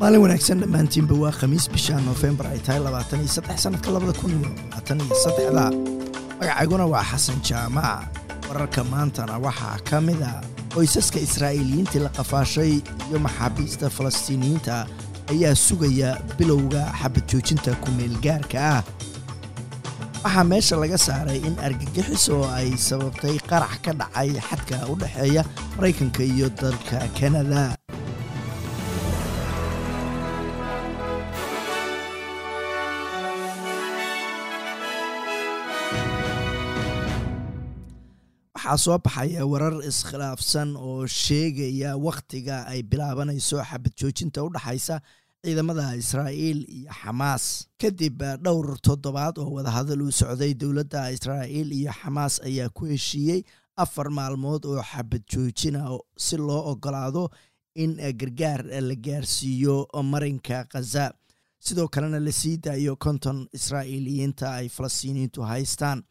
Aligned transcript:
maalin 0.00 0.20
wanaagsan 0.22 0.60
dhammaantiinba 0.62 1.14
waa 1.22 1.32
khamiis 1.40 1.66
bisha 1.72 1.94
noofembar 2.06 2.46
ay 2.52 2.60
tahay 2.66 2.80
labaatan 2.86 3.20
iyo 3.24 3.30
saddex 3.36 3.58
sannadka 3.64 3.90
labada 3.94 4.12
kun 4.20 4.30
iyo 4.34 4.40
labaatan 4.46 4.98
iyo 5.04 5.14
saddexda. 5.24 5.64
Magacayguna 6.38 6.84
waa 6.92 7.04
xasan 7.10 7.38
jaamac 7.48 8.06
wararka 8.48 8.80
maantana 8.92 9.34
waxaa 9.46 9.78
ka 9.88 9.96
mid 10.06 10.20
a 10.22 10.32
qoysaska 10.74 11.18
israa'iiliyiintii 11.26 12.00
la 12.06 12.10
qafaashay 12.18 12.72
iyo 13.10 13.18
maxaabiista 13.26 13.86
falastiiniyiinta 13.96 14.76
ayaa 15.34 15.54
sugaya 15.66 16.10
bilowga 16.38 16.82
xabad 17.00 17.24
joojinta 17.30 17.70
ku-meelgaarka 17.82 18.58
ah. 18.74 18.82
Waxaa 20.24 20.44
meesha 20.50 20.74
laga 20.82 20.98
saaray 21.06 21.38
in 21.48 21.54
argagixis 21.66 22.24
ay 22.58 22.68
sababtay 22.88 23.36
qarax 23.50 23.74
ka 23.84 23.92
dhacay 24.00 24.30
xadka 24.48 24.76
u 24.86 24.94
dhexeeya 25.00 25.42
maraykanka 25.76 26.22
iyo 26.32 26.46
dalka 26.60 26.98
kanada 27.18 27.74
waxaa 38.58 38.76
soo 38.84 38.98
baxaya 38.98 39.46
warar 39.46 39.76
iskhilaafsan 39.90 40.76
oo 40.76 41.06
sheegaya 41.06 41.96
wakhtiga 41.96 42.66
ay 42.66 42.82
bilaabanayso 42.82 43.62
xabad 43.62 43.92
joojinta 44.00 44.42
u 44.44 44.48
dhexaysa 44.50 45.00
ciidamada 45.44 45.94
israa'iil 45.96 46.60
iyo 46.68 46.90
xamaas. 47.00 47.44
Kadib 47.80 48.18
dhowr 48.44 48.78
toddobaad 48.82 49.38
oo 49.38 49.50
wadahadal 49.56 50.02
uu 50.02 50.10
socday 50.12 50.54
dowladda 50.54 51.10
israa'iil 51.16 51.72
iyo 51.72 51.92
xamaas 51.92 52.40
ayaa 52.48 52.68
ku 52.68 52.84
heshiiyey 52.90 53.44
afar 53.76 54.10
maalmood 54.10 54.64
oo 54.66 54.82
xabad 54.82 55.22
joojina 55.32 55.86
si 56.16 56.36
loo 56.36 56.62
ogolaado 56.72 57.30
in 57.76 57.94
gargaar 58.20 58.64
la 58.88 58.94
gaarsiiyo 58.94 59.86
marinka 60.02 60.64
khaza 60.72 61.12
sidoo 61.60 61.88
kalena 61.88 62.18
la 62.20 62.32
sii 62.32 62.56
daayo 62.58 62.96
konton 62.96 63.46
israa'iiliyiinta 63.52 64.50
ay 64.58 64.68
falastiiniyiintu 64.68 65.42
haystaan 65.42 66.02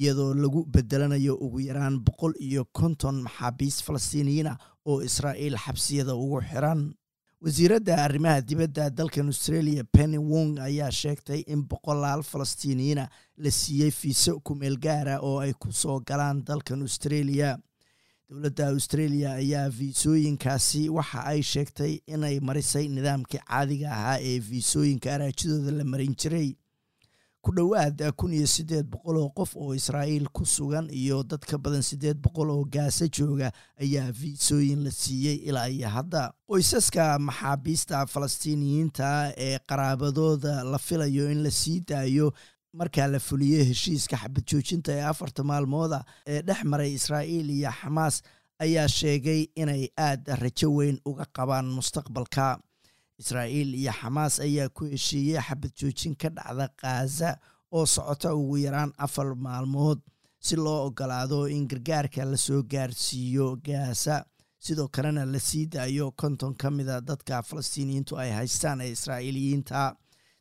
iyadoo 0.00 0.34
lagu 0.42 0.60
bedelanayo 0.74 1.34
ugu 1.44 1.60
yaraan 1.68 1.96
boqol 2.06 2.32
iyo 2.48 2.64
konton 2.78 3.16
maxaabiis 3.26 3.76
falastiiniyiina 3.86 4.52
oo 4.90 4.98
israa'iil 5.08 5.56
xabsiyada 5.64 6.14
ugu 6.14 6.40
xiran. 6.50 6.80
Wasiiradda 7.44 7.94
arrimaha 8.04 8.40
dibadda 8.48 8.90
dalkan 8.98 9.26
australia 9.32 9.84
penny 9.96 10.18
wong 10.18 10.58
ayaa 10.68 10.90
sheegtay 11.00 11.40
in 11.52 11.60
boqolaal 11.70 12.22
falastiiniyiina 12.30 13.04
la 13.44 13.50
siiyey 13.50 13.90
fiiso 14.00 14.40
kumeel 14.46 14.76
gaara 14.86 15.20
oo 15.28 15.38
ay 15.44 15.52
ku 15.52 15.72
soo 15.72 16.00
galaan 16.08 16.42
dalkan 16.48 16.82
australia. 16.82 17.50
Dowladda 18.28 18.64
australia 18.74 19.28
ayaa 19.42 19.70
fiisooyinkaasi 19.70 20.88
waxa 20.96 21.20
ay 21.32 21.40
sheegtay 21.52 21.92
inay 22.14 22.40
marisay 22.48 22.88
nidaamkii 22.96 23.40
caadiga 23.48 23.88
ahaa 23.98 24.18
ee 24.30 24.40
fiisooyinka 24.48 25.14
araajidooda 25.14 25.70
la 25.78 25.84
marin 25.92 26.14
jiray 26.22 26.48
ku 27.42 27.52
dhowaad 27.54 28.02
kun 28.18 28.32
iyo 28.34 28.46
siddeed 28.46 28.86
boqol 28.90 29.16
oo 29.22 29.30
qof 29.30 29.56
oo 29.56 29.74
israa'iil 29.74 30.26
ku 30.32 30.44
sugan 30.44 30.88
iyo 30.90 31.22
dad 31.22 31.40
ka 31.46 31.58
badan 31.58 31.82
siddeed 31.82 32.18
boqol 32.20 32.50
oo 32.50 32.64
gaasa 32.64 33.06
jooga 33.08 33.52
ayaa 33.80 34.12
fiisooyin 34.12 34.84
la 34.84 34.90
siiyey 34.90 35.36
ilaa 35.48 35.68
iyo 35.68 35.88
hadda. 35.88 36.32
Qoysaska 36.50 37.18
maxaabiista 37.18 38.06
falastiiniyiinta 38.06 39.32
ee 39.36 39.58
qaraabadooda 39.68 40.64
la 40.64 40.78
filayo 40.78 41.30
in 41.30 41.42
la 41.42 41.50
sii 41.50 41.80
daayo 41.80 42.32
markaa 42.72 43.06
la 43.06 43.18
fuliyey 43.20 43.64
heshiiska 43.70 44.16
xabad 44.16 44.44
joojinta 44.50 44.92
ee 44.92 45.02
afarta 45.02 45.44
maalmooda 45.44 46.04
ee 46.26 46.42
dhex 46.42 46.64
maray 46.64 46.92
israa'iil 46.92 47.50
iyo 47.50 47.70
xamaas 47.80 48.22
ayaa 48.58 48.88
sheegay 48.88 49.46
inay 49.54 49.88
aad 49.96 50.26
rajo 50.42 50.68
weyn 50.74 50.98
uga 51.06 51.24
qabaan 51.36 51.66
mustaqbalka 51.76 52.58
israa'iil 53.20 53.74
iyo 53.74 53.92
xamaas 54.00 54.40
ayaa 54.40 54.68
ku 54.68 54.84
heshiiyey 54.92 55.40
xabad 55.48 55.72
joojin 55.80 56.14
ka 56.16 56.28
dhacda 56.30 56.66
khaza 56.80 57.30
oo 57.72 57.86
socota 57.86 58.34
ugu 58.34 58.56
yaraan 58.66 58.92
afar 58.98 59.34
maalmood 59.34 59.98
si 60.40 60.56
loo 60.56 60.86
ogolaado 60.86 61.46
in 61.48 61.66
gargaarka 61.68 62.24
la 62.24 62.36
soo 62.36 62.62
gaarsiiyo 62.62 63.56
gaasa 63.66 64.24
sidoo 64.58 64.88
kalena 64.88 65.24
la 65.24 65.38
sii 65.48 65.66
daayo 65.66 66.10
konton 66.20 66.54
ka 66.54 66.70
mida 66.70 67.00
dadka 67.00 67.42
falastiiniyiintu 67.42 68.16
ay 68.22 68.30
haystaan 68.38 68.80
ee 68.80 68.90
israa'iiliyiinta 68.96 69.80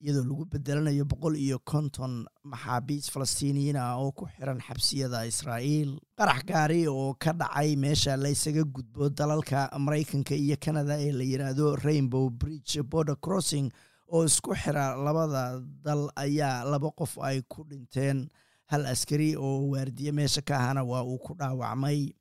iyadoo 0.00 0.24
lagu 0.24 0.44
bedelanayo 0.52 1.04
boqol 1.04 1.36
iyo 1.36 1.58
konton 1.64 2.24
maxaabiis 2.44 3.10
falastiiniyiin 3.12 3.76
ah 3.76 3.96
oo 4.00 4.12
ku 4.12 4.24
xiran 4.26 4.60
xabsiyada 4.60 5.26
israa'iil. 5.28 5.98
Qarax 6.18 6.40
gaari 6.48 6.88
oo 6.88 7.14
ka 7.14 7.32
dhacay 7.32 7.76
meesha 7.76 8.16
laysaga 8.16 8.64
gudbo 8.64 9.08
dalalka 9.10 9.68
maraykanka 9.78 10.34
iyo 10.34 10.56
kanada 10.60 10.96
ee 11.00 11.12
la 11.12 11.24
yidhaahdo 11.24 11.76
rainbow 11.76 12.30
bridge 12.30 12.80
border 12.82 13.16
crossing 13.20 13.68
oo 14.08 14.24
isku 14.24 14.54
xira 14.56 14.96
labada 14.96 15.60
dal 15.84 16.08
ayaa 16.16 16.64
laba 16.64 16.90
qof 16.96 17.18
ay 17.22 17.42
ku 17.48 17.64
dhinteen. 17.68 18.28
Hal 18.70 18.86
askari 18.86 19.36
oo 19.36 19.68
waardiye 19.74 20.12
meesha 20.12 20.40
ka 20.42 20.54
ahana 20.56 20.82
waa 20.84 21.02
uu 21.04 21.18
ku 21.18 21.34
dhaawacmay 21.34 22.14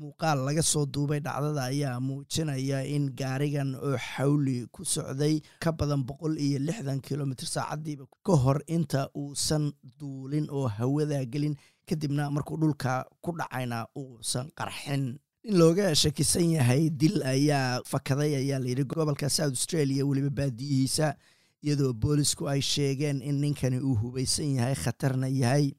muuqaal 0.00 0.38
laga 0.46 0.62
soo 0.62 0.86
duubay 0.86 1.20
dhacdada 1.20 1.62
ayaa 1.70 2.00
muujinaya 2.00 2.82
in 2.86 3.10
gaarigan 3.14 3.74
oo 3.74 3.96
xawli 3.98 4.66
ku 4.74 4.84
socday 4.84 5.40
ka 5.62 5.70
badan 5.72 6.02
boqol 6.08 6.34
iyo 6.38 6.58
lixdan 6.58 7.00
kilomitr 7.00 7.46
saacadiiba 7.46 8.04
ka 8.26 8.34
hor 8.44 8.58
inta 8.66 9.08
uusan 9.14 9.70
duulin 10.00 10.46
oo 10.50 10.66
hawada 10.68 11.22
gelin 11.24 11.54
kadibna 11.86 12.30
markuu 12.30 12.56
dhulka 12.58 13.06
ku 13.22 13.30
dhacayna 13.38 13.86
uusan 13.96 14.50
qarxin. 14.58 15.18
In 15.44 15.54
looga 15.60 15.94
shakisan 15.94 16.50
yahay 16.56 16.90
dil 16.90 17.20
ayaa 17.22 17.82
fakaday 17.84 18.34
ayaa 18.40 18.58
layidhi 18.64 18.84
gobolka 18.88 19.28
south 19.30 19.52
australia 19.54 20.02
weliba 20.06 20.30
baadiyihiisa 20.30 21.14
iyadoo 21.62 21.92
boolisku 21.92 22.48
ay 22.48 22.60
sheegeen 22.60 23.20
in 23.22 23.36
ninkani 23.40 23.78
uu 23.78 23.94
hubaysan 24.00 24.56
yahay 24.56 24.74
khatarna 24.74 25.28
yahay 25.28 25.70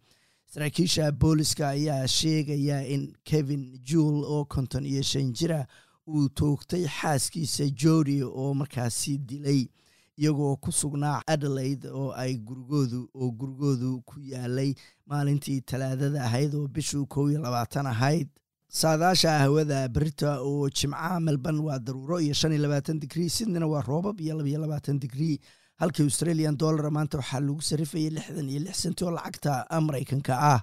saraakiisha 0.56 1.12
booliska 1.12 1.70
ayaa 1.70 2.08
sheegaya 2.08 2.88
in 2.88 3.14
kevin 3.24 3.80
juul 3.84 4.24
oo 4.24 4.46
konton 4.46 4.86
iyo 4.86 5.02
shan 5.04 5.34
jira 5.34 5.68
uu 6.08 6.30
toogtay 6.30 6.88
xaaskiisa 6.88 7.66
jodi 7.70 8.24
oo 8.24 8.54
markaasi 8.54 9.18
dilay 9.18 9.68
iyagoo 10.18 10.56
ku 10.56 10.72
sugnaa 10.72 11.22
adelaide 11.28 11.88
oo 11.92 12.12
ay 12.16 12.38
gurigoodu 12.38 13.10
oo 13.14 13.32
gurigoodu 13.32 14.02
ku 14.06 14.20
yaalay 14.20 14.74
maalintii 15.06 15.62
talaadada 15.62 16.24
ahayd 16.24 16.56
oo 16.56 16.68
bishuu 16.68 17.06
kow 17.06 17.28
iyo 17.30 17.42
labaatan 17.42 17.86
ahayd. 17.88 18.28
Saadaasha 18.70 19.40
hawada 19.40 19.88
berita 19.90 20.40
oo 20.42 20.70
jimcaha 20.70 21.20
melbourne 21.20 21.60
waa 21.68 21.80
daruuro 21.80 22.20
iyo 22.22 22.34
shan 22.34 22.52
iyo 22.52 22.62
labaatan 22.62 23.00
digrii 23.00 23.30
sydneyna 23.30 23.68
waa 23.68 23.82
roobab 23.82 24.20
iyo 24.22 24.38
laba 24.38 24.50
iyo 24.50 24.60
labaatan 24.60 25.00
digrii 25.00 25.40
halkii 25.82 26.06
australian 26.10 26.56
dollar 26.64 26.88
maanta 26.98 27.18
waxaa 27.22 27.42
lagu 27.48 27.62
sarifayay 27.70 28.10
lixdan 28.18 28.50
iyo 28.52 28.60
lix 28.66 28.76
senti 28.84 29.02
oo 29.06 29.12
lacagta 29.18 29.52
maraykanka 29.88 30.34
ah. 30.54 30.60